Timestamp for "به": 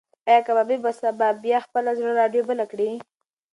0.83-0.91